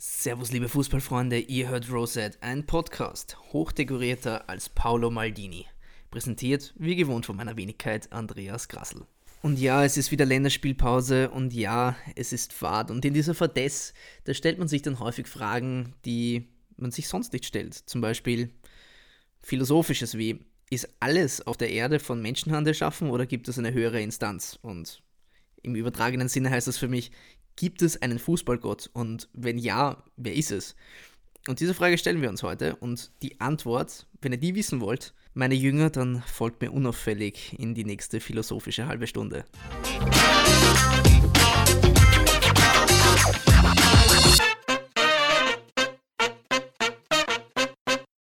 [0.00, 5.66] Servus, liebe Fußballfreunde, ihr hört Rosette, ein Podcast, hochdekorierter als Paolo Maldini.
[6.12, 9.06] Präsentiert, wie gewohnt von meiner Wenigkeit, Andreas Grassel.
[9.42, 12.92] Und ja, es ist wieder Länderspielpause und ja, es ist Fahrt.
[12.92, 13.92] Und in dieser Fadess,
[14.22, 16.46] da stellt man sich dann häufig Fragen, die
[16.76, 17.74] man sich sonst nicht stellt.
[17.74, 18.50] Zum Beispiel
[19.40, 24.00] philosophisches wie, ist alles auf der Erde von Menschenhand erschaffen oder gibt es eine höhere
[24.00, 24.60] Instanz?
[24.62, 25.02] Und
[25.62, 27.10] im übertragenen Sinne heißt das für mich,
[27.58, 28.88] Gibt es einen Fußballgott?
[28.92, 30.76] Und wenn ja, wer ist es?
[31.48, 32.76] Und diese Frage stellen wir uns heute.
[32.76, 37.74] Und die Antwort, wenn ihr die wissen wollt, meine Jünger, dann folgt mir unauffällig in
[37.74, 39.44] die nächste philosophische halbe Stunde.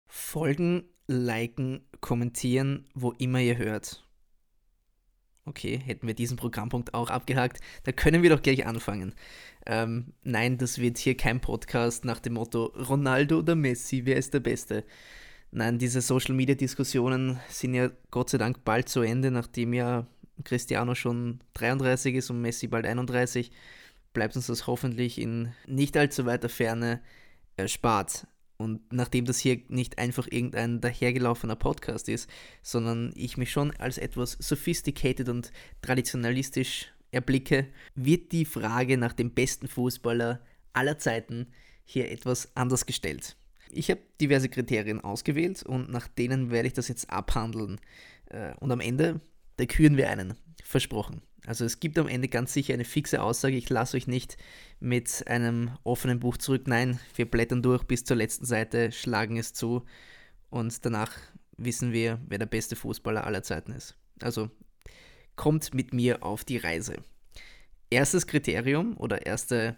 [0.08, 4.09] Folgen, liken, kommentieren, wo immer ihr hört.
[5.46, 9.16] Okay, hätten wir diesen Programmpunkt auch abgehakt, da können wir doch gleich anfangen.
[9.66, 14.34] Ähm, nein, das wird hier kein Podcast nach dem Motto Ronaldo oder Messi, wer ist
[14.34, 14.84] der Beste?
[15.52, 20.06] Nein, diese Social Media Diskussionen sind ja Gott sei Dank bald zu Ende, nachdem ja
[20.44, 23.52] Cristiano schon 33 ist und Messi bald 31.
[24.14, 27.02] Bleibt uns das hoffentlich in nicht allzu weiter Ferne
[27.58, 28.28] erspart.
[28.60, 32.30] Und nachdem das hier nicht einfach irgendein dahergelaufener Podcast ist,
[32.62, 39.32] sondern ich mich schon als etwas sophisticated und traditionalistisch erblicke, wird die Frage nach dem
[39.32, 40.42] besten Fußballer
[40.74, 41.48] aller Zeiten
[41.86, 43.38] hier etwas anders gestellt.
[43.72, 47.80] Ich habe diverse Kriterien ausgewählt und nach denen werde ich das jetzt abhandeln.
[48.26, 49.22] Äh, und am Ende,
[49.56, 50.34] da küren wir einen.
[50.66, 51.22] Versprochen.
[51.50, 53.56] Also es gibt am Ende ganz sicher eine fixe Aussage.
[53.56, 54.38] Ich lasse euch nicht
[54.80, 56.68] mit einem offenen Buch zurück.
[56.68, 59.84] Nein, wir blättern durch bis zur letzten Seite, schlagen es zu
[60.52, 61.12] und danach
[61.58, 63.96] wissen wir, wer der beste Fußballer aller Zeiten ist.
[64.22, 64.52] Also
[65.36, 66.98] kommt mit mir auf die Reise.
[67.90, 69.76] Erstes Kriterium oder erste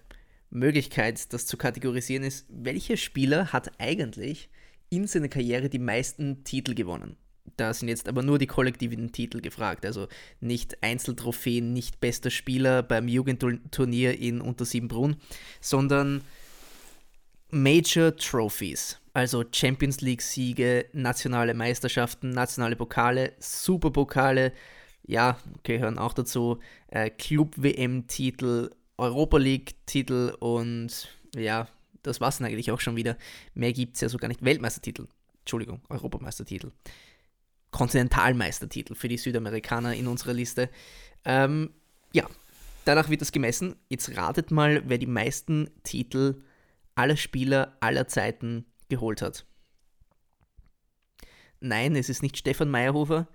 [0.50, 4.50] Möglichkeit, das zu kategorisieren ist, welcher Spieler hat eigentlich
[4.90, 7.16] in seiner Karriere die meisten Titel gewonnen?
[7.62, 9.86] Da sind jetzt aber nur die kollektiven Titel gefragt.
[9.86, 10.08] Also
[10.40, 15.18] nicht Einzeltrophäen, nicht bester Spieler beim Jugendturnier in Untersiebenbrunn,
[15.60, 16.24] sondern
[17.52, 19.00] Major Trophies.
[19.14, 24.54] Also Champions League-Siege, nationale Meisterschaften, nationale Pokale, Superpokale,
[25.06, 26.58] ja, gehören auch dazu,
[26.88, 31.68] äh, Club-WM-Titel, Europa League-Titel und ja,
[32.02, 33.18] das war es eigentlich auch schon wieder.
[33.54, 34.44] Mehr gibt es ja so gar nicht.
[34.44, 35.06] Weltmeistertitel.
[35.42, 36.72] Entschuldigung, Europameistertitel.
[37.72, 40.70] Kontinentalmeistertitel für die Südamerikaner in unserer Liste.
[41.26, 41.72] Ähm,
[42.14, 42.28] ja,
[42.86, 43.76] danach wird das gemessen.
[43.90, 46.42] Jetzt ratet mal, wer die meisten Titel
[46.96, 49.46] aller Spieler aller Zeiten geholt hat.
[51.62, 53.28] Nein, es ist nicht Stefan Meyerhofer.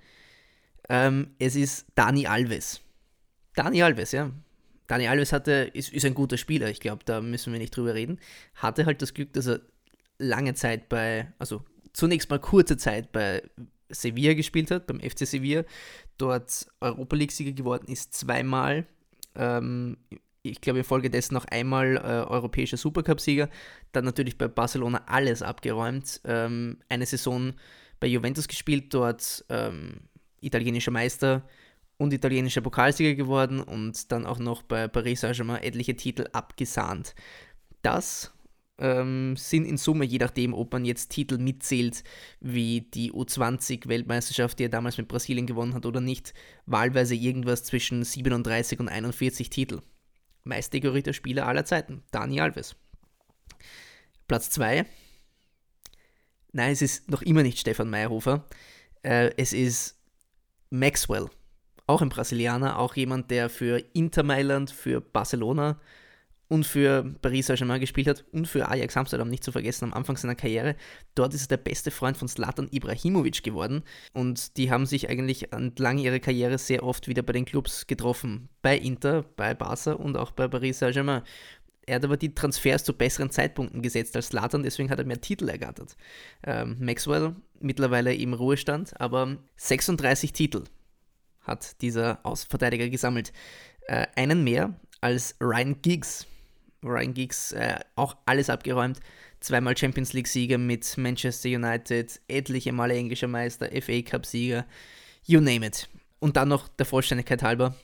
[0.88, 2.80] Ähm, es ist Dani Alves.
[3.54, 4.30] Dani Alves, ja.
[4.86, 7.94] Dani Alves hatte, ist, ist ein guter Spieler, ich glaube, da müssen wir nicht drüber
[7.94, 8.20] reden.
[8.54, 9.60] Hatte halt das Glück, dass er
[10.18, 13.42] lange Zeit bei, also zunächst mal kurze Zeit bei
[13.88, 15.64] Sevilla gespielt hat, beim FC Sevilla,
[16.18, 18.86] dort Europa League-Sieger geworden ist, zweimal.
[19.34, 19.96] Ähm,
[20.42, 23.48] ich glaube, infolgedessen noch einmal äh, europäischer Supercup-Sieger.
[23.92, 26.20] Dann natürlich bei Barcelona alles abgeräumt.
[26.24, 27.52] Ähm, eine Saison
[28.00, 30.00] bei Juventus gespielt, dort ähm,
[30.40, 31.42] italienischer Meister
[31.98, 37.14] und italienischer Pokalsieger geworden und dann auch noch bei Paris Saint-Germain etliche Titel abgesahnt.
[37.82, 38.35] Das
[38.78, 42.04] ähm, sind in Summe, je nachdem, ob man jetzt Titel mitzählt,
[42.40, 46.34] wie die U20-Weltmeisterschaft, die er damals mit Brasilien gewonnen hat oder nicht,
[46.66, 49.80] wahlweise irgendwas zwischen 37 und 41 Titel.
[50.44, 52.76] Meistdekorierter Spieler aller Zeiten, Dani Alves.
[54.28, 54.84] Platz 2.
[56.52, 58.46] Nein, es ist noch immer nicht Stefan Meyerhofer.
[59.02, 59.98] Äh, es ist
[60.70, 61.28] Maxwell.
[61.86, 65.80] Auch ein Brasilianer, auch jemand, der für Inter Mailand, für Barcelona
[66.48, 70.16] und für Paris Saint-Germain gespielt hat und für Ajax Amsterdam nicht zu vergessen am Anfang
[70.16, 70.76] seiner Karriere.
[71.14, 75.52] Dort ist er der beste Freund von Zlatan Ibrahimovic geworden und die haben sich eigentlich
[75.52, 78.48] entlang ihrer Karriere sehr oft wieder bei den Clubs getroffen.
[78.62, 81.22] Bei Inter, bei Barca und auch bei Paris Saint-Germain.
[81.86, 85.20] Er hat aber die Transfers zu besseren Zeitpunkten gesetzt als Zlatan, deswegen hat er mehr
[85.20, 85.96] Titel ergattert.
[86.44, 90.64] Ähm, Maxwell mittlerweile im Ruhestand, aber 36 Titel
[91.42, 93.32] hat dieser Außenverteidiger gesammelt.
[93.82, 96.26] Äh, einen mehr als Ryan Giggs,
[96.82, 99.00] Ryan Giggs äh, auch alles abgeräumt.
[99.40, 104.66] Zweimal Champions League-Sieger mit Manchester United, etliche Male englischer Meister, FA Cup-Sieger,
[105.24, 105.88] you name it.
[106.18, 107.74] Und dann noch der Vollständigkeit halber,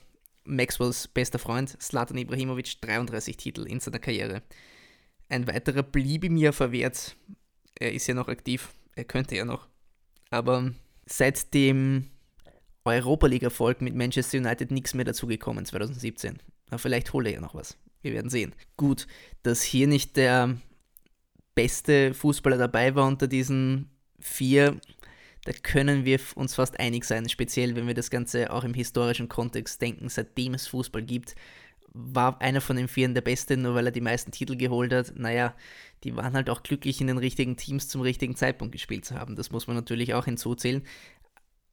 [0.45, 4.41] Maxwells bester Freund, Slatan Ibrahimovic, 33 Titel in seiner Karriere.
[5.29, 7.15] Ein weiterer blieb ihm ja verwehrt.
[7.79, 9.67] Er ist ja noch aktiv, er könnte ja noch.
[10.29, 10.71] Aber
[11.05, 12.09] seit dem
[12.85, 16.39] Europa League-Erfolg mit Manchester United nichts mehr dazugekommen 2017.
[16.67, 17.77] Aber vielleicht hole er ja noch was.
[18.03, 18.53] Wir werden sehen.
[18.77, 19.07] Gut,
[19.41, 20.55] dass hier nicht der
[21.55, 23.89] beste Fußballer dabei war unter diesen
[24.19, 24.79] vier,
[25.45, 29.27] da können wir uns fast einig sein, speziell wenn wir das Ganze auch im historischen
[29.27, 31.35] Kontext denken, seitdem es Fußball gibt,
[31.93, 35.13] war einer von den Vieren der Beste, nur weil er die meisten Titel geholt hat.
[35.15, 35.55] Naja,
[36.03, 39.35] die waren halt auch glücklich, in den richtigen Teams zum richtigen Zeitpunkt gespielt zu haben.
[39.35, 40.81] Das muss man natürlich auch hinzuzählen.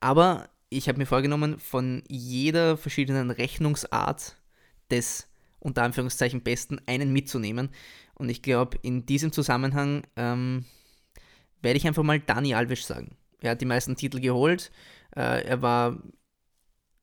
[0.01, 4.37] Aber ich habe mir vorgenommen, von jeder verschiedenen Rechnungsart
[4.91, 5.30] des
[5.61, 7.71] unter Anführungszeichen Besten einen mitzunehmen.
[8.15, 10.65] Und ich glaube, in diesem Zusammenhang ähm,
[11.63, 13.17] werde ich einfach mal Dani Alves sagen.
[13.41, 14.71] Er hat die meisten Titel geholt.
[15.15, 16.03] Äh, er war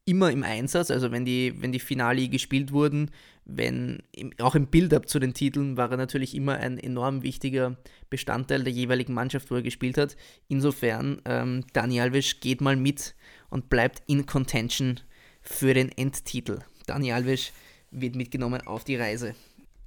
[0.06, 3.12] immer im Einsatz, also wenn die, wenn die Finale gespielt wurden,
[3.44, 4.04] wenn
[4.40, 7.78] auch im Build-up zu den Titeln war er natürlich immer ein enorm wichtiger
[8.10, 10.16] Bestandteil der jeweiligen Mannschaft, wo er gespielt hat.
[10.48, 13.16] Insofern, ähm, Dani Alves geht mal mit
[13.50, 15.02] und bleibt in Contention
[15.42, 16.60] für den Endtitel.
[16.86, 17.52] Dani Alves
[17.92, 19.36] wird mitgenommen auf die Reise.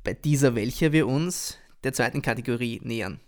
[0.05, 3.20] Bei dieser welcher wir uns der zweiten Kategorie nähern.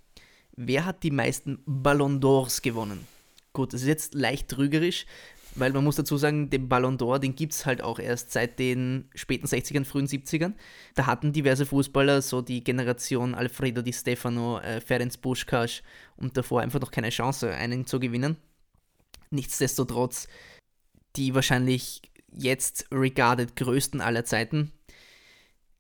[0.57, 3.07] Wer hat die meisten Ballon d'Ors gewonnen?
[3.53, 5.07] Gut, das ist jetzt leicht trügerisch,
[5.55, 8.59] weil man muss dazu sagen, den Ballon d'Or, den gibt es halt auch erst seit
[8.59, 10.55] den späten 60ern, frühen 70ern.
[10.95, 15.83] Da hatten diverse Fußballer, so die Generation Alfredo Di Stefano, äh, Ferenc Puskás
[16.17, 18.37] und davor einfach noch keine Chance, einen zu gewinnen.
[19.31, 20.29] Nichtsdestotrotz,
[21.17, 22.03] die wahrscheinlich
[22.33, 24.73] jetzt regarded größten aller Zeiten,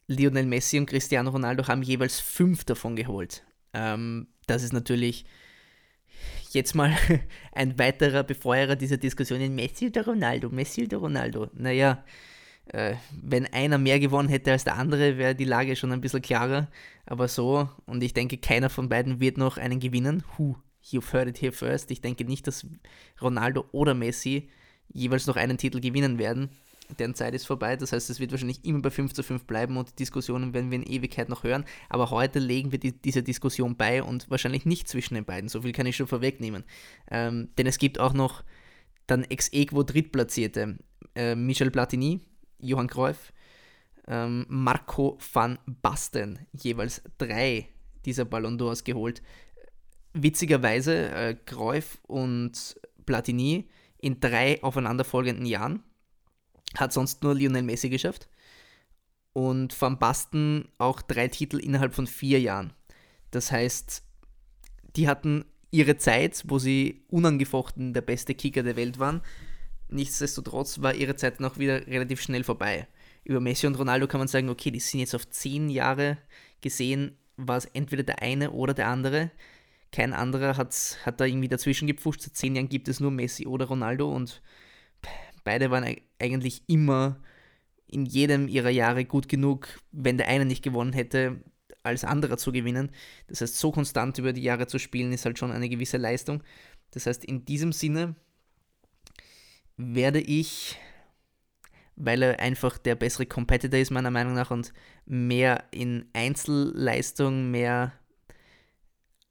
[0.06, 3.44] Lionel Messi und Cristiano Ronaldo haben jeweils fünf davon geholt.
[3.72, 5.25] Ähm, das ist natürlich
[6.50, 6.96] jetzt mal
[7.52, 11.49] ein weiterer Befeuerer dieser Diskussion in Messi oder Ronaldo, Messi oder Ronaldo.
[11.54, 12.04] Naja,
[12.66, 16.22] äh, wenn einer mehr gewonnen hätte als der andere, wäre die Lage schon ein bisschen
[16.22, 16.69] klarer.
[17.06, 20.25] Aber so, und ich denke, keiner von beiden wird noch einen gewinnen.
[20.37, 21.90] Who, you've heard it here first.
[21.90, 22.66] Ich denke nicht, dass
[23.20, 24.48] Ronaldo oder Messi
[24.92, 26.50] jeweils noch einen Titel gewinnen werden
[26.98, 27.76] deren Zeit ist vorbei.
[27.76, 30.76] Das heißt, es wird wahrscheinlich immer bei 5 zu 5 bleiben und Diskussionen werden wir
[30.78, 31.64] in Ewigkeit noch hören.
[31.88, 35.48] Aber heute legen wir die, diese Diskussion bei und wahrscheinlich nicht zwischen den beiden.
[35.48, 36.64] So viel kann ich schon vorwegnehmen.
[37.10, 38.42] Ähm, denn es gibt auch noch
[39.06, 40.78] dann ex equo Drittplatzierte.
[41.14, 42.20] Äh, Michel Platini,
[42.58, 43.32] Johann Cruyff,
[44.06, 47.68] ähm, Marco van Basten, jeweils drei
[48.04, 49.22] dieser Ballon d'Ors geholt.
[50.14, 53.68] Witzigerweise äh, Cruyff und Platini
[54.02, 55.82] in drei aufeinanderfolgenden Jahren
[56.76, 58.28] hat sonst nur Lionel Messi geschafft.
[59.32, 62.75] Und Van Basten auch drei Titel innerhalb von vier Jahren.
[63.31, 64.02] Das heißt,
[64.96, 69.22] die hatten ihre Zeit, wo sie unangefochten der beste Kicker der Welt waren.
[69.88, 72.88] Nichtsdestotrotz war ihre Zeit noch wieder relativ schnell vorbei.
[73.25, 76.19] Über Messi und Ronaldo kann man sagen, okay, die sind jetzt auf zehn Jahre
[76.60, 79.31] gesehen, war es entweder der eine oder der andere.
[79.92, 82.22] Kein anderer hat, hat da irgendwie dazwischen gepfuscht.
[82.22, 84.42] Seit zehn Jahren gibt es nur Messi oder Ronaldo und
[85.44, 87.20] beide waren eigentlich immer
[87.86, 91.42] in jedem ihrer Jahre gut genug, wenn der eine nicht gewonnen hätte,
[91.82, 92.90] als anderer zu gewinnen.
[93.26, 96.42] Das heißt, so konstant über die Jahre zu spielen, ist halt schon eine gewisse Leistung.
[96.92, 98.14] Das heißt, in diesem Sinne
[99.76, 100.78] werde ich,
[101.96, 104.72] weil er einfach der bessere Competitor ist, meiner Meinung nach, und
[105.04, 107.92] mehr in Einzelleistung, mehr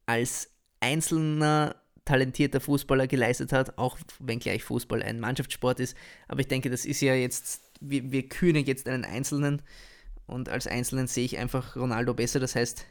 [0.06, 0.51] als
[0.82, 5.96] einzelner talentierter Fußballer geleistet hat, auch wenn gleich Fußball ein Mannschaftssport ist.
[6.28, 9.62] Aber ich denke, das ist ja jetzt, wir, wir kühnen jetzt einen Einzelnen
[10.26, 12.40] und als Einzelnen sehe ich einfach Ronaldo besser.
[12.40, 12.86] Das heißt,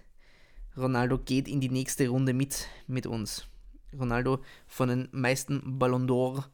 [0.77, 3.45] Ronaldo geht in die nächste Runde mit mit uns.
[3.97, 6.45] Ronaldo von den meisten Ballon d'Or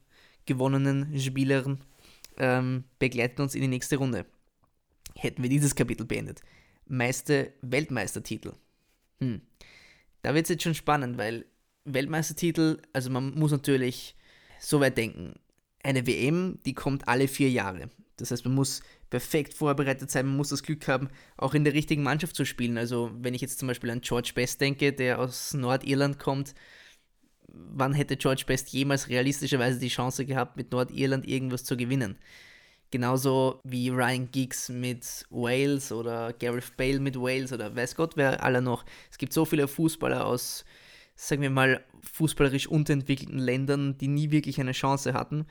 [0.45, 1.81] gewonnenen Spielern
[2.37, 4.25] ähm, begleitet uns in die nächste Runde.
[5.15, 6.41] Hätten wir dieses Kapitel beendet.
[6.87, 8.53] Meiste Weltmeistertitel.
[9.19, 9.41] Hm.
[10.21, 11.45] Da wird es jetzt schon spannend, weil
[11.85, 14.15] Weltmeistertitel, also man muss natürlich
[14.59, 15.35] so weit denken.
[15.83, 17.89] Eine WM, die kommt alle vier Jahre.
[18.17, 21.73] Das heißt, man muss perfekt vorbereitet sein, man muss das Glück haben, auch in der
[21.73, 22.77] richtigen Mannschaft zu spielen.
[22.77, 26.53] Also wenn ich jetzt zum Beispiel an George Best denke, der aus Nordirland kommt,
[27.47, 32.17] wann hätte George Best jemals realistischerweise die Chance gehabt, mit Nordirland irgendwas zu gewinnen?
[32.91, 38.43] Genauso wie Ryan Giggs mit Wales oder Gareth Bale mit Wales oder weiß Gott wer
[38.43, 38.85] aller noch.
[39.11, 40.63] Es gibt so viele Fußballer aus
[41.17, 45.45] sagen wir mal, fußballerisch unterentwickelten Ländern, die nie wirklich eine Chance hatten.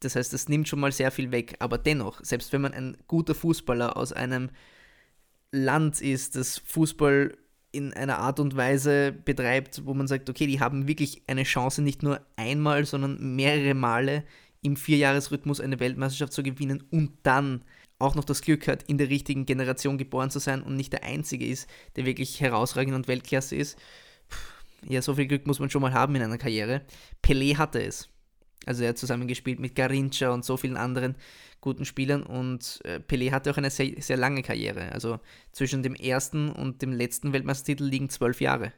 [0.00, 1.56] Das heißt, das nimmt schon mal sehr viel weg.
[1.58, 4.50] Aber dennoch, selbst wenn man ein guter Fußballer aus einem
[5.50, 7.36] Land ist, das Fußball
[7.72, 11.82] in einer Art und Weise betreibt, wo man sagt, okay, die haben wirklich eine Chance,
[11.82, 14.24] nicht nur einmal, sondern mehrere Male
[14.62, 17.64] im Vierjahresrhythmus eine Weltmeisterschaft zu gewinnen und dann
[17.98, 21.04] auch noch das Glück hat, in der richtigen Generation geboren zu sein und nicht der
[21.04, 23.76] Einzige ist, der wirklich herausragend und Weltklasse ist
[24.86, 26.82] ja, so viel Glück muss man schon mal haben in einer Karriere.
[27.22, 28.08] Pelé hatte es.
[28.66, 31.16] Also er hat zusammengespielt mit Garincha und so vielen anderen
[31.60, 34.92] guten Spielern und äh, Pelé hatte auch eine sehr, sehr lange Karriere.
[34.92, 35.20] Also
[35.52, 38.72] zwischen dem ersten und dem letzten Weltmeistertitel liegen zwölf Jahre.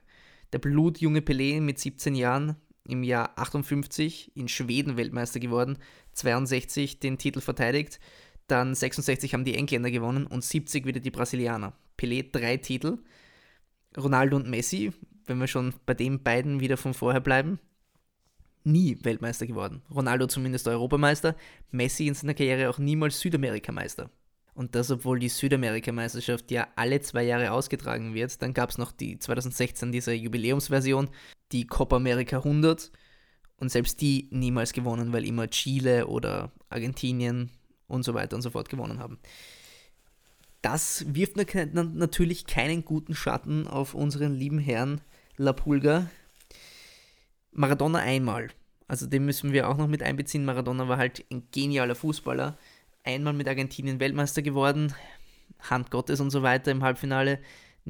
[0.52, 5.78] Der blutjunge Pelé mit 17 Jahren im Jahr 58 in Schweden Weltmeister geworden,
[6.12, 8.00] 62 den Titel verteidigt,
[8.46, 11.72] dann 66 haben die Engländer gewonnen und 70 wieder die Brasilianer.
[11.96, 12.98] Pelé drei Titel,
[13.96, 14.92] Ronaldo und Messi,
[15.26, 17.60] wenn wir schon bei den beiden wieder von vorher bleiben,
[18.64, 19.82] nie Weltmeister geworden.
[19.94, 21.36] Ronaldo zumindest Europameister,
[21.70, 24.10] Messi in seiner Karriere auch niemals Südamerikameister.
[24.54, 28.42] Und das, obwohl die Südamerikameisterschaft ja alle zwei Jahre ausgetragen wird.
[28.42, 31.08] Dann gab es noch die 2016 diese Jubiläumsversion,
[31.52, 32.90] die Copa America 100.
[33.56, 37.50] Und selbst die niemals gewonnen, weil immer Chile oder Argentinien
[37.88, 39.18] und so weiter und so fort gewonnen haben.
[40.62, 45.00] Das wirft natürlich keinen guten Schatten auf unseren lieben Herrn
[45.36, 46.10] La Pulga,
[47.52, 48.48] Maradona einmal.
[48.86, 50.44] Also den müssen wir auch noch mit einbeziehen.
[50.44, 52.58] Maradona war halt ein genialer Fußballer.
[53.04, 54.92] Einmal mit Argentinien Weltmeister geworden.
[55.60, 57.38] Hand Gottes und so weiter im Halbfinale.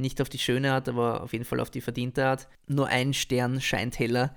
[0.00, 2.48] Nicht auf die schöne Art, aber auf jeden Fall auf die verdiente Art.
[2.66, 4.34] Nur ein Stern scheint heller.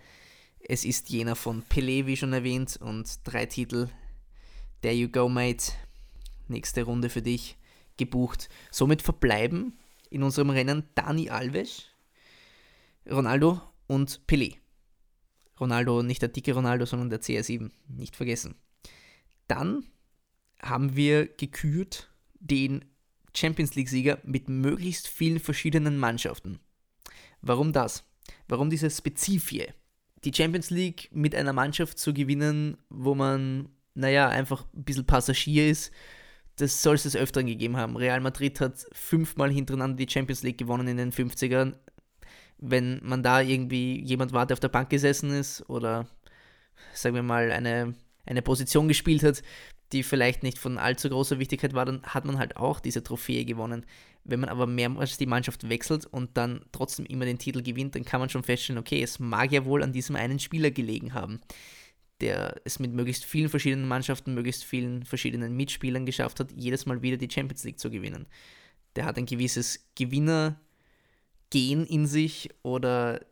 [0.60, 3.88] Es ist jener von Pelé, wie schon erwähnt, und drei Titel.
[4.82, 5.72] There you go, mate.
[6.50, 7.58] Nächste Runde für dich
[7.96, 8.50] gebucht.
[8.72, 9.79] Somit verbleiben
[10.10, 11.86] in unserem Rennen Dani Alves,
[13.10, 14.58] Ronaldo und Pelé.
[15.62, 18.55] Ronaldo, nicht der dicke Ronaldo, sondern der CR7, nicht vergessen.
[19.48, 19.86] Dann
[20.62, 22.10] haben wir gekürt
[22.41, 22.84] den
[23.36, 26.60] Champions League-Sieger mit möglichst vielen verschiedenen Mannschaften.
[27.42, 28.04] Warum das?
[28.48, 29.68] Warum diese Spezifie?
[30.24, 35.70] Die Champions League mit einer Mannschaft zu gewinnen, wo man, naja, einfach ein bisschen Passagier
[35.70, 35.92] ist,
[36.58, 37.98] das soll es des Öfteren gegeben haben.
[37.98, 41.75] Real Madrid hat fünfmal hintereinander die Champions League gewonnen in den 50ern
[42.66, 46.08] wenn man da irgendwie jemand war, der auf der Bank gesessen ist oder
[46.94, 47.94] sagen wir mal eine,
[48.25, 49.44] eine Position gespielt hat,
[49.94, 53.46] die vielleicht nicht von allzu großer Wichtigkeit war, dann hat man halt auch diese Trophäe
[53.46, 53.86] gewonnen.
[54.24, 58.06] Wenn man aber mehrmals die Mannschaft wechselt und dann trotzdem immer den Titel gewinnt, dann
[58.06, 61.42] kann man schon feststellen, okay, es mag ja wohl an diesem einen Spieler gelegen haben,
[62.22, 67.02] der es mit möglichst vielen verschiedenen Mannschaften, möglichst vielen verschiedenen Mitspielern geschafft hat, jedes Mal
[67.02, 68.26] wieder die Champions League zu gewinnen.
[68.96, 70.60] Der hat ein gewisses Gewinner-
[71.54, 73.24] Gen in sich oder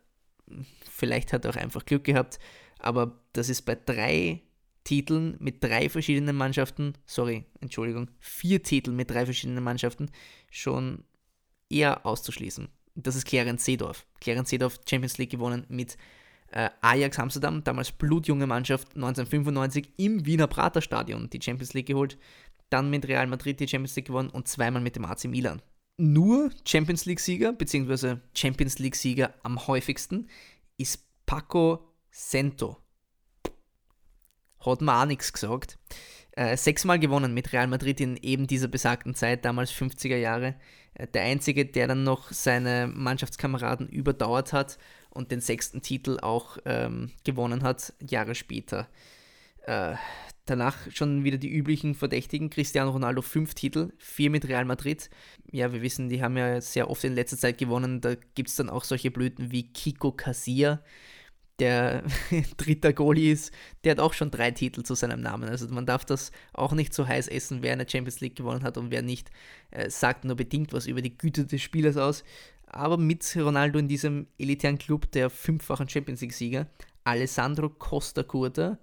[0.88, 2.38] vielleicht hat er auch einfach Glück gehabt.
[2.78, 4.42] Aber das ist bei drei
[4.84, 10.10] Titeln mit drei verschiedenen Mannschaften, sorry, Entschuldigung, vier Titeln mit drei verschiedenen Mannschaften
[10.50, 11.04] schon
[11.68, 12.68] eher auszuschließen.
[12.94, 14.06] Das ist Clarence Seedorf.
[14.20, 15.96] Clarence Seedorf Champions League gewonnen mit
[16.50, 22.18] äh, Ajax Amsterdam, damals blutjunge Mannschaft, 1995 im Wiener Praterstadion die Champions League geholt,
[22.68, 25.62] dann mit Real Madrid die Champions League gewonnen und zweimal mit dem AC Milan
[26.02, 30.28] nur Champions League-Sieger, beziehungsweise Champions League-Sieger am häufigsten,
[30.76, 32.81] ist Paco Sento.
[34.64, 35.78] Hat mir auch nichts gesagt.
[36.32, 40.54] Äh, sechsmal gewonnen mit Real Madrid in eben dieser besagten Zeit, damals 50er Jahre.
[40.94, 44.78] Äh, der einzige, der dann noch seine Mannschaftskameraden überdauert hat
[45.10, 48.88] und den sechsten Titel auch ähm, gewonnen hat, Jahre später.
[49.66, 49.96] Äh,
[50.44, 52.50] Danach schon wieder die üblichen Verdächtigen.
[52.50, 55.08] Cristiano Ronaldo fünf Titel, vier mit Real Madrid.
[55.52, 58.00] Ja, wir wissen, die haben ja sehr oft in letzter Zeit gewonnen.
[58.00, 60.82] Da gibt es dann auch solche Blüten wie Kiko Casilla,
[61.58, 62.04] der
[62.56, 63.52] dritter Goalie ist.
[63.84, 65.48] Der hat auch schon drei Titel zu seinem Namen.
[65.48, 68.78] Also man darf das auch nicht so heiß essen, wer eine Champions League gewonnen hat
[68.78, 69.30] und wer nicht.
[69.70, 72.24] Äh, sagt nur bedingt was über die Güte des Spielers aus.
[72.66, 76.66] Aber mit Ronaldo in diesem elitären Club der fünffachen Champions League-Sieger,
[77.04, 78.78] Alessandro Costa Curta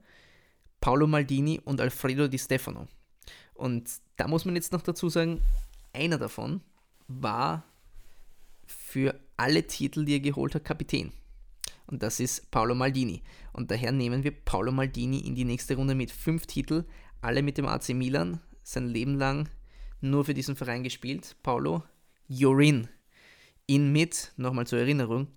[0.79, 2.87] Paolo Maldini und Alfredo Di Stefano.
[3.53, 5.41] Und da muss man jetzt noch dazu sagen,
[5.93, 6.61] einer davon
[7.07, 7.63] war
[8.65, 11.11] für alle Titel, die er geholt hat, Kapitän.
[11.89, 13.23] Und das ist Paolo Maldini.
[13.51, 16.85] Und daher nehmen wir Paolo Maldini in die nächste Runde mit fünf Titeln,
[17.21, 19.49] alle mit dem AC Milan, sein Leben lang
[20.01, 21.35] nur für diesen Verein gespielt.
[21.41, 21.83] Paolo,
[22.27, 22.87] Jorin.
[23.65, 25.27] In mit, nochmal zur Erinnerung,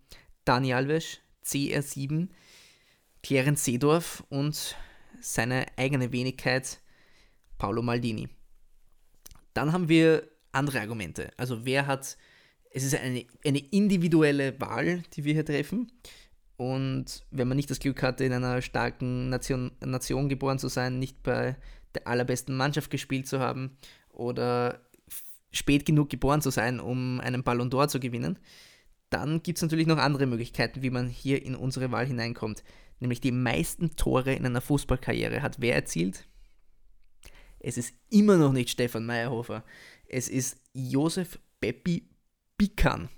[0.45, 2.29] Dani Alves, CR7,
[3.23, 4.77] Clarence Seedorf und
[5.21, 6.81] seine eigene Wenigkeit,
[7.59, 8.29] Paolo Maldini.
[9.55, 11.31] Dann haben wir andere Argumente.
[11.37, 12.17] Also wer hat,
[12.71, 15.93] es ist eine, eine individuelle Wahl, die wir hier treffen.
[16.57, 20.99] Und wenn man nicht das Glück hatte, in einer starken Nation, Nation geboren zu sein,
[20.99, 21.57] nicht bei
[21.95, 23.77] der allerbesten Mannschaft gespielt zu haben
[24.11, 24.81] oder
[25.51, 28.39] spät genug geboren zu sein, um einen Ballon d'Or zu gewinnen,
[29.11, 32.63] dann gibt es natürlich noch andere Möglichkeiten, wie man hier in unsere Wahl hineinkommt
[33.03, 36.27] nämlich die meisten Tore in einer Fußballkarriere hat wer erzielt?
[37.59, 39.65] Es ist immer noch nicht Stefan Meyerhofer.
[40.09, 42.09] Es ist Josef Beppi
[42.57, 43.09] Bikan.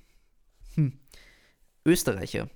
[0.74, 0.98] Hm.
[1.86, 2.50] Österreicher.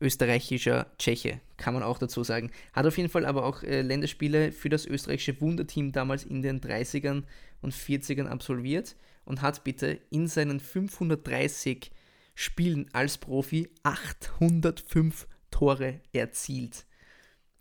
[0.00, 2.50] Österreichischer Tscheche, kann man auch dazu sagen.
[2.72, 6.60] Hat auf jeden Fall aber auch äh, Länderspiele für das österreichische Wunderteam damals in den
[6.60, 7.24] 30ern
[7.60, 11.90] und 40ern absolviert und hat bitte in seinen 530
[12.34, 16.86] Spielen als Profi 805 Tore erzielt.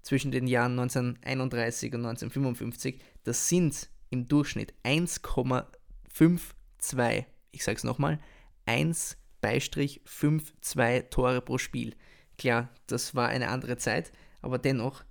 [0.02, 3.02] Zwischen den Jahren 1931 und 1955.
[3.24, 8.20] Das sind im Durchschnitt 1,52, ich sage es nochmal,
[8.66, 11.96] 1 Beistrich 5,2 Tore pro Spiel.
[12.40, 15.04] Klar, das war eine andere Zeit, aber dennoch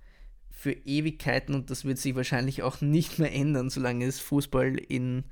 [0.49, 5.23] für Ewigkeiten und das wird sich wahrscheinlich auch nicht mehr ändern, solange es Fußball in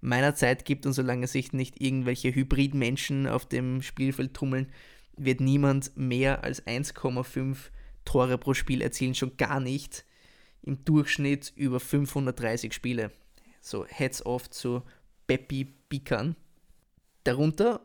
[0.00, 4.72] meiner Zeit gibt und solange sich nicht irgendwelche Hybridmenschen auf dem Spielfeld tummeln,
[5.16, 7.56] wird niemand mehr als 1,5
[8.04, 10.04] Tore pro Spiel erzielen, schon gar nicht
[10.62, 13.10] im Durchschnitt über 530 Spiele.
[13.60, 14.82] So, heads off zu
[15.26, 16.36] Peppi Bikan.
[17.24, 17.80] Darunter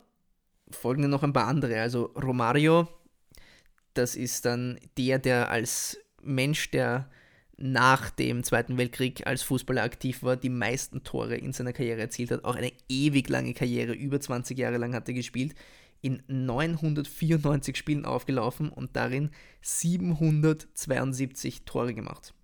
[0.70, 1.80] folgen noch ein paar andere.
[1.80, 2.88] Also Romario,
[3.98, 7.08] das ist dann der, der als Mensch, der
[7.58, 12.30] nach dem Zweiten Weltkrieg als Fußballer aktiv war, die meisten Tore in seiner Karriere erzielt
[12.30, 12.44] hat.
[12.44, 15.54] Auch eine ewig lange Karriere, über 20 Jahre lang hat er gespielt,
[16.02, 19.30] in 994 Spielen aufgelaufen und darin
[19.62, 22.34] 772 Tore gemacht.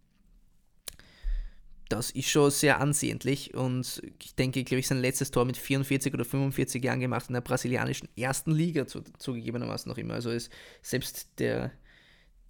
[1.88, 6.14] Das ist schon sehr ansehnlich und ich denke, glaube ich, sein letztes Tor mit 44
[6.14, 10.14] oder 45 Jahren gemacht in der brasilianischen ersten Liga zu, zugegebenermaßen noch immer.
[10.14, 11.70] Also ist selbst der,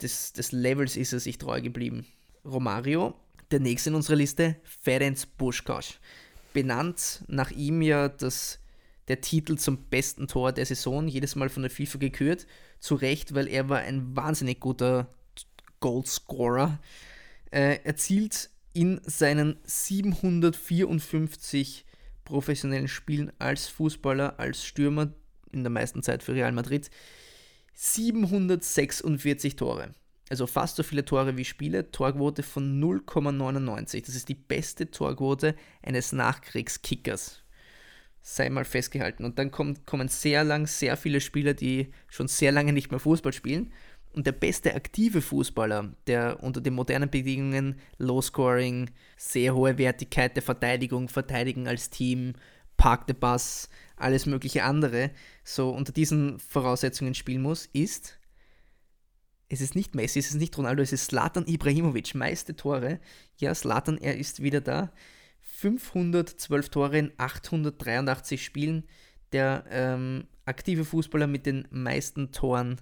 [0.01, 2.07] des, des Levels ist er sich treu geblieben.
[2.45, 3.15] Romario.
[3.51, 5.99] Der nächste in unserer Liste, Ferenc Puskás.
[6.53, 8.59] Benannt nach ihm ja das,
[9.09, 12.47] der Titel zum besten Tor der Saison, jedes Mal von der FIFA gekürt.
[12.81, 15.13] Zu Recht, weil er war ein wahnsinnig guter
[15.81, 16.79] Goalscorer.
[17.51, 21.85] Äh, erzielt in seinen 754
[22.25, 25.13] professionellen Spielen als Fußballer, als Stürmer,
[25.51, 26.91] in der meisten Zeit für Real Madrid,
[27.75, 29.95] 746 Tore
[30.33, 34.07] also fast so viele Tore wie Spiele, Torquote von 0,99.
[34.07, 37.43] Das ist die beste Torquote eines Nachkriegskickers.
[38.23, 39.27] Sei mal festgehalten.
[39.27, 42.99] Und dann kommt, kommen sehr lang sehr viele Spieler, die schon sehr lange nicht mehr
[42.99, 43.75] Fußball spielen.
[44.13, 50.37] Und der beste aktive Fußballer, der unter den modernen Bedingungen Low Scoring, sehr hohe Wertigkeit
[50.37, 52.35] der Verteidigung, Verteidigen als Team,
[52.77, 55.11] Park the Bus, alles mögliche andere,
[55.45, 58.19] so unter diesen Voraussetzungen spielen muss, ist
[59.53, 63.01] es ist nicht Messi, es ist nicht Ronaldo, es ist Slatan Ibrahimovic, meiste Tore.
[63.37, 64.91] Ja, Slatan, er ist wieder da.
[65.43, 68.85] 512 Tore in 883 Spielen.
[69.33, 72.81] Der ähm, aktive Fußballer mit den meisten Toren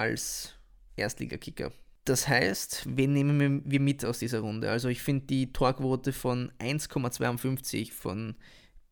[0.00, 0.54] als
[0.96, 1.72] Erstligakicker.
[2.06, 4.70] Das heißt, wen nehmen wir mit aus dieser Runde?
[4.70, 8.34] Also ich finde die Torquote von 1,52 von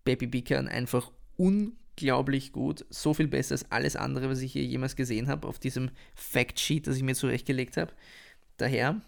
[0.04, 4.96] Baby Bickern einfach unglaublich gut, so viel besser als alles andere, was ich hier jemals
[4.96, 7.92] gesehen habe auf diesem Factsheet, das ich mir zurechtgelegt habe.
[8.58, 9.00] Daher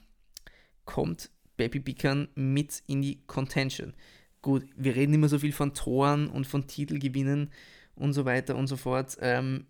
[0.86, 3.92] kommt Baby Bican mit in die Contention.
[4.40, 7.50] Gut, wir reden immer so viel von Toren und von Titelgewinnen
[7.94, 9.18] und so weiter und so fort.
[9.20, 9.66] Ähm,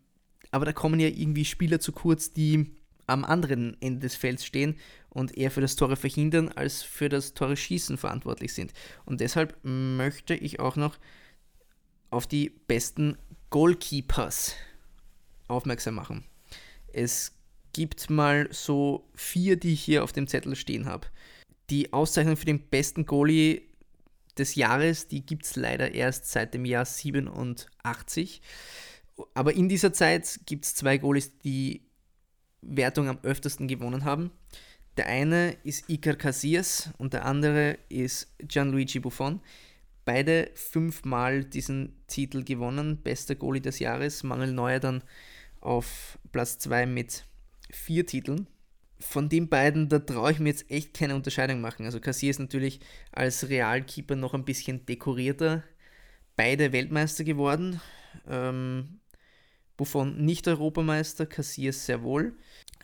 [0.51, 2.71] aber da kommen ja irgendwie Spieler zu kurz, die
[3.07, 4.77] am anderen Ende des Felds stehen
[5.09, 8.73] und eher für das Tore verhindern als für das Tore schießen verantwortlich sind.
[9.05, 10.99] Und deshalb möchte ich auch noch
[12.11, 13.17] auf die besten
[13.51, 14.55] Goalkeepers
[15.49, 16.25] aufmerksam machen.
[16.93, 17.33] Es
[17.73, 21.09] gibt mal so vier, die ich hier auf dem Zettel stehen habe.
[21.69, 23.63] Die Auszeichnung für den besten Goalie
[24.39, 28.41] des Jahres, die gibt es leider erst seit dem Jahr 87.
[29.35, 31.83] Aber in dieser Zeit gibt es zwei Goalies, die
[32.63, 34.31] Wertung am öftesten gewonnen haben.
[34.97, 39.41] Der eine ist Iker Casillas und der andere ist Gianluigi Buffon
[40.11, 42.97] beide fünfmal diesen Titel gewonnen.
[42.97, 44.25] Bester Goalie des Jahres.
[44.25, 45.05] Manuel Neuer dann
[45.61, 47.25] auf Platz 2 mit
[47.71, 48.49] vier Titeln.
[48.99, 51.87] Von den beiden, da traue ich mir jetzt echt keine Unterscheidung machen.
[51.87, 52.81] Also Cassier ist natürlich
[53.13, 55.63] als Realkeeper noch ein bisschen dekorierter.
[56.35, 57.81] Beide Weltmeister geworden.
[58.29, 58.99] Ähm,
[59.81, 62.35] Buffon nicht Europameister, Cassier sehr wohl.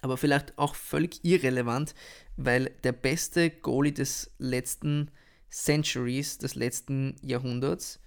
[0.01, 1.95] Aber vielleicht auch völlig irrelevant,
[2.39, 5.11] weil der beste Goalie des letzten
[5.51, 8.01] Centuries des letzten Jahrhunderts,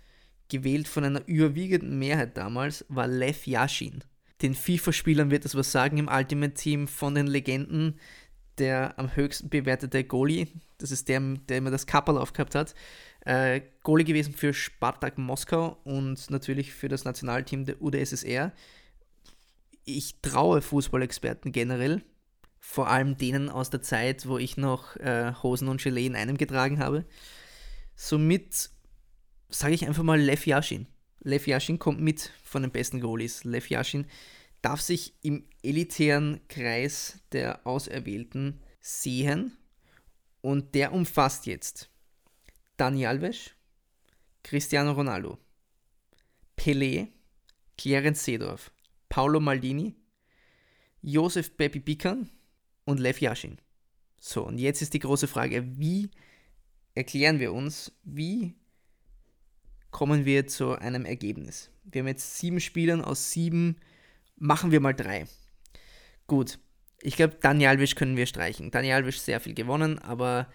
[0.50, 4.04] gewählt von einer überwiegenden Mehrheit damals, war Lev Yashin.
[4.42, 8.00] Den FIFA-Spielern wird das was sagen im Ultimate Team von den Legenden.
[8.58, 10.48] Der am höchsten bewertete Goalie,
[10.80, 12.74] das ist der, der immer das Kappel aufgehabt hat,
[13.22, 18.52] äh, Goalie gewesen für Spartak Moskau und natürlich für das Nationalteam der UdSSR.
[19.98, 22.04] Ich traue Fußballexperten generell,
[22.60, 26.38] vor allem denen aus der Zeit, wo ich noch äh, Hosen und Gelee in einem
[26.38, 27.06] getragen habe.
[27.96, 28.70] Somit
[29.50, 30.88] sage ich einfach mal Lev Yashin.
[31.22, 33.44] Lev Yashin kommt mit von den besten Goalies.
[33.44, 34.06] Lev Yashin,
[34.62, 39.58] darf sich im elitären Kreis der Auserwählten sehen
[40.42, 41.90] und der umfasst jetzt
[42.78, 43.52] Dani Alves,
[44.44, 45.38] Cristiano Ronaldo,
[46.58, 47.08] Pelé,
[47.78, 48.72] Clarence Seedorf,
[49.10, 49.96] Paolo Maldini,
[51.02, 52.30] Josef Bepi Bikan
[52.86, 53.58] und Lev Yashin.
[54.20, 56.10] So, und jetzt ist die große Frage, wie
[56.94, 58.56] erklären wir uns, wie
[59.92, 61.72] kommen wir zu einem Ergebnis?
[61.84, 63.78] Wir haben jetzt sieben Spielern aus sieben,
[64.36, 65.26] machen wir mal drei.
[66.28, 66.60] Gut,
[67.02, 68.72] ich glaube, Daniel Alves können wir streichen.
[68.72, 70.48] Daniel Alves sehr viel gewonnen, aber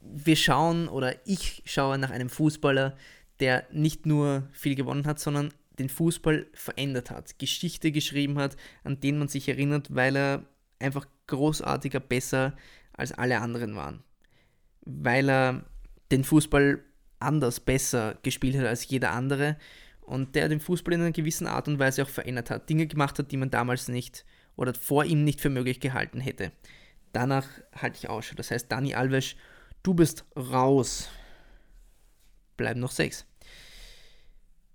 [0.00, 2.96] wir schauen oder ich schaue nach einem Fußballer,
[3.40, 9.00] der nicht nur viel gewonnen hat, sondern den Fußball verändert hat, Geschichte geschrieben hat, an
[9.00, 10.44] den man sich erinnert, weil er
[10.78, 12.56] einfach großartiger, besser
[12.92, 14.04] als alle anderen waren.
[14.82, 15.64] Weil er
[16.12, 16.82] den Fußball
[17.18, 19.56] anders, besser gespielt hat als jeder andere
[20.02, 23.18] und der den Fußball in einer gewissen Art und Weise auch verändert hat, Dinge gemacht
[23.18, 24.24] hat, die man damals nicht
[24.56, 26.52] oder vor ihm nicht für möglich gehalten hätte.
[27.12, 28.34] Danach halte ich Ausschau.
[28.36, 29.36] Das heißt, Dani Alves,
[29.82, 31.08] du bist raus.
[32.56, 33.24] Bleiben noch sechs.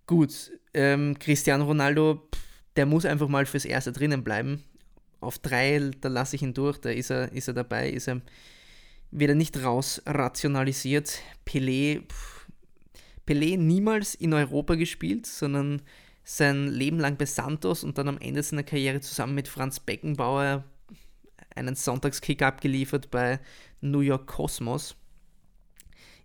[0.07, 2.27] Gut, ähm, Cristiano Ronaldo,
[2.75, 4.63] der muss einfach mal fürs Erste drinnen bleiben.
[5.19, 8.21] Auf drei, da lasse ich ihn durch, da ist er, ist er dabei, ist er,
[9.11, 11.19] wird er nicht raus rationalisiert.
[11.45, 12.03] Pelé,
[13.25, 15.81] Pelé niemals in Europa gespielt, sondern
[16.23, 20.63] sein Leben lang bei Santos und dann am Ende seiner Karriere zusammen mit Franz Beckenbauer
[21.55, 23.39] einen Sonntagskick abgeliefert bei
[23.81, 24.95] New York Cosmos.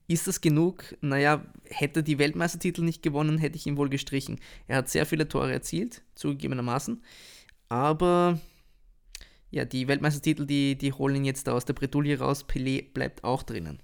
[0.07, 0.97] Ist das genug?
[1.01, 4.39] Naja, hätte die Weltmeistertitel nicht gewonnen, hätte ich ihn wohl gestrichen.
[4.67, 7.03] Er hat sehr viele Tore erzielt, zugegebenermaßen.
[7.71, 8.39] Aber
[9.51, 12.45] ja, die Weltmeistertitel, die, die holen ihn jetzt aus der Bretouille raus.
[12.47, 13.81] Pelé bleibt auch drinnen.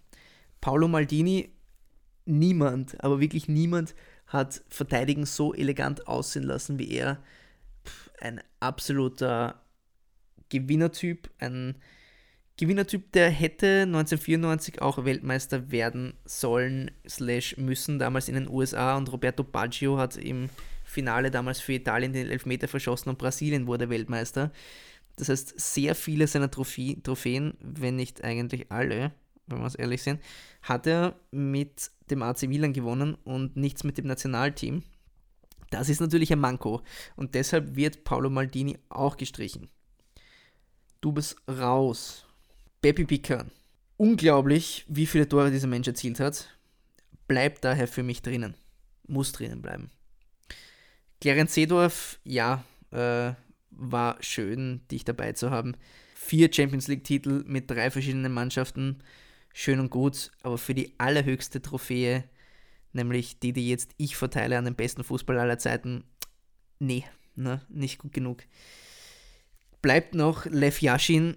[0.61, 1.53] Paolo Maldini,
[2.27, 3.95] niemand, aber wirklich niemand
[4.27, 7.23] hat Verteidigen so elegant aussehen lassen wie er.
[8.21, 9.63] Ein absoluter
[10.51, 11.77] Gewinnertyp, ein
[12.61, 19.11] Gewinnertyp, der hätte 1994 auch Weltmeister werden sollen, slash müssen, damals in den USA und
[19.11, 20.51] Roberto Baggio hat im
[20.85, 24.53] Finale damals für Italien den Elfmeter verschossen und Brasilien wurde Weltmeister.
[25.17, 29.13] Das heißt, sehr viele seiner Trophäen, wenn nicht eigentlich alle,
[29.47, 30.21] wenn wir es ehrlich sind,
[30.61, 34.83] hat er mit dem AC Milan gewonnen und nichts mit dem Nationalteam.
[35.71, 36.83] Das ist natürlich ein Manko
[37.17, 39.71] und deshalb wird Paolo Maldini auch gestrichen.
[41.01, 42.27] Du bist raus.
[42.83, 43.51] Bepi Pican.
[43.97, 46.49] Unglaublich, wie viele Tore dieser Mensch erzielt hat.
[47.29, 48.55] Bleibt daher für mich drinnen.
[49.07, 49.91] Muss drinnen bleiben.
[51.21, 53.33] Clarence Seedorf, ja, äh,
[53.71, 55.77] war schön, dich dabei zu haben.
[56.15, 59.03] Vier Champions League-Titel mit drei verschiedenen Mannschaften
[59.53, 62.25] schön und gut, aber für die allerhöchste Trophäe,
[62.93, 66.05] nämlich die, die jetzt ich verteile an den besten Fußballer aller Zeiten,
[66.79, 67.05] nee,
[67.37, 68.45] ne, nicht gut genug.
[69.83, 71.37] Bleibt noch Lev Yashin,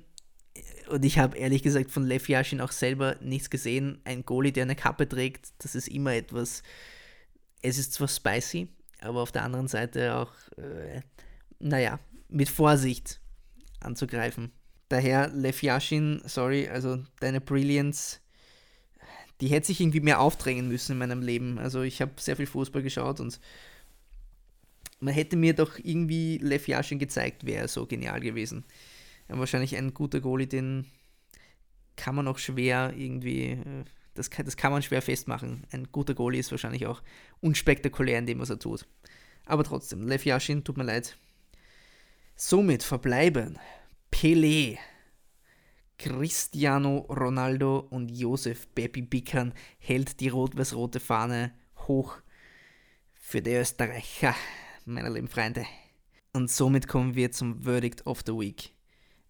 [0.94, 4.00] und ich habe ehrlich gesagt von Lev Yashin auch selber nichts gesehen.
[4.04, 6.62] Ein Goalie, der eine Kappe trägt, das ist immer etwas,
[7.64, 8.68] es ist zwar spicy,
[9.02, 11.02] aber auf der anderen Seite auch, äh,
[11.58, 13.20] naja, mit Vorsicht
[13.80, 14.52] anzugreifen.
[14.90, 18.20] Daher, Lev Yashin, sorry, also deine Brilliance,
[19.42, 21.58] die hätte sich irgendwie mehr aufdrängen müssen in meinem Leben.
[21.58, 23.40] Also ich habe sehr viel Fußball geschaut und
[25.00, 28.64] man hätte mir doch irgendwie Lev Yashin gezeigt, wäre so genial gewesen.
[29.28, 30.86] Wahrscheinlich ein guter Goalie, den
[31.96, 33.84] kann man auch schwer irgendwie, äh,
[34.14, 35.66] das kann, das kann man schwer festmachen.
[35.72, 37.02] Ein guter Goalie ist wahrscheinlich auch
[37.42, 38.86] unspektakulär in dem, was er tut.
[39.46, 41.18] Aber trotzdem, Lev Yashin, tut mir leid.
[42.36, 43.60] Somit verbleiben
[44.12, 44.78] Pelé,
[45.98, 51.54] Cristiano Ronaldo und Josef Bepi Bickern hält die rot-weiß-rote Fahne
[51.88, 52.18] hoch
[53.14, 54.36] für die Österreicher,
[54.86, 55.66] meine lieben Freunde.
[56.34, 58.74] Und somit kommen wir zum Verdict of the Week.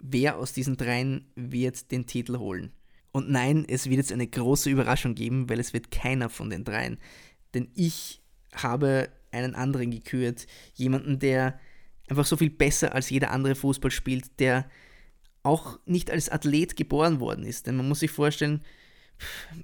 [0.05, 2.73] Wer aus diesen dreien wird den Titel holen?
[3.13, 6.65] Und nein, es wird jetzt eine große Überraschung geben, weil es wird keiner von den
[6.65, 6.97] dreien.
[7.53, 8.21] Denn ich
[8.53, 10.45] habe einen anderen gekürt.
[10.73, 11.57] Jemanden, der
[12.09, 14.69] einfach so viel besser als jeder andere Fußball spielt, der
[15.41, 17.67] auch nicht als Athlet geboren worden ist.
[17.67, 18.61] Denn man muss sich vorstellen,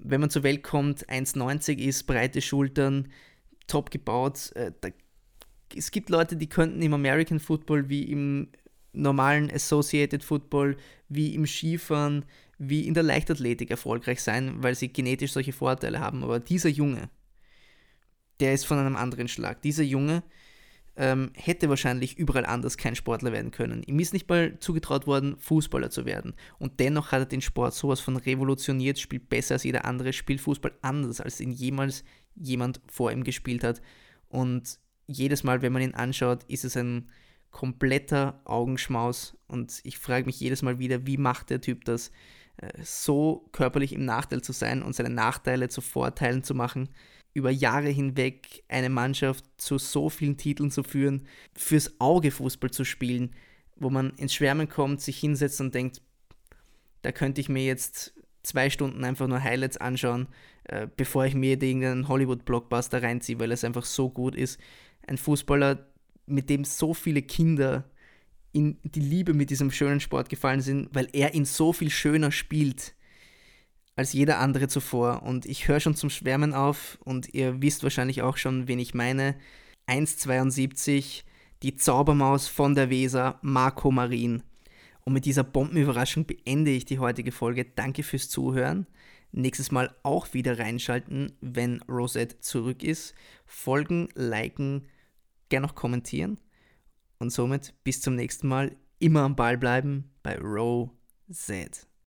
[0.04, 3.10] wenn man zur Welt kommt, 1,90 ist, breite Schultern,
[3.68, 4.52] top gebaut.
[4.56, 4.90] Äh, da,
[5.76, 8.50] es gibt Leute, die könnten im American Football wie im
[8.94, 12.26] normalen Associated Football, wie im Skifahren,
[12.58, 16.24] wie in der Leichtathletik erfolgreich sein, weil sie genetisch solche Vorteile haben.
[16.24, 17.10] Aber dieser Junge,
[18.40, 19.62] der ist von einem anderen Schlag.
[19.62, 20.24] Dieser Junge
[20.96, 23.84] ähm, hätte wahrscheinlich überall anders kein Sportler werden können.
[23.84, 26.34] Ihm ist nicht mal zugetraut worden, Fußballer zu werden.
[26.58, 30.42] Und dennoch hat er den Sport sowas von revolutioniert, spielt besser als jeder andere, spielt
[30.42, 32.04] Fußball anders, als ihn jemals
[32.36, 33.82] jemand vor ihm gespielt hat.
[34.28, 37.10] Und jedes Mal, wenn man ihn anschaut, ist es ein
[37.52, 42.12] kompletter Augenschmaus und ich frage mich jedes Mal wieder, wie macht der Typ das,
[42.58, 46.90] äh, so körperlich im Nachteil zu sein und seine Nachteile zu Vorteilen zu machen,
[47.34, 52.84] über Jahre hinweg eine Mannschaft zu so vielen Titeln zu führen, fürs Auge Fußball zu
[52.84, 53.36] spielen,
[53.76, 56.02] wo man ins Schwärmen kommt, sich hinsetzt und denkt,
[57.02, 60.28] da könnte ich mir jetzt zwei Stunden einfach nur Highlights anschauen,
[60.66, 64.60] äh, bevor ich mir irgendeinen Hollywood-Blockbuster reinziehe, weil es einfach so gut ist.
[65.08, 65.88] Ein Fußballer,
[66.30, 67.90] mit dem so viele Kinder
[68.52, 72.32] in die Liebe mit diesem schönen Sport gefallen sind, weil er ihn so viel schöner
[72.32, 72.96] spielt
[73.96, 75.24] als jeder andere zuvor.
[75.24, 78.94] Und ich höre schon zum Schwärmen auf und ihr wisst wahrscheinlich auch schon, wen ich
[78.94, 79.36] meine.
[79.88, 81.24] 1,72,
[81.64, 84.42] die Zaubermaus von der Weser, Marco Marin.
[85.04, 87.66] Und mit dieser Bombenüberraschung beende ich die heutige Folge.
[87.66, 88.88] Danke fürs Zuhören.
[89.32, 93.14] Nächstes Mal auch wieder reinschalten, wenn Rosette zurück ist.
[93.46, 94.88] Folgen, liken,
[95.50, 96.40] gerne noch kommentieren.
[97.20, 98.76] Und somit bis zum nächsten Mal.
[99.00, 100.90] Immer am Ball bleiben bei Row
[101.32, 101.89] Z.